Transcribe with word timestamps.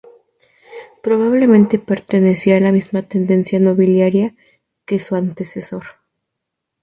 Probablemente 1.03 1.77
pertenecía 1.77 2.57
a 2.57 2.59
la 2.59 2.71
misma 2.71 3.03
tendencia 3.03 3.59
nobiliaria 3.59 4.35
que 4.83 4.99
su 4.99 5.15
antecesor. 5.15 5.83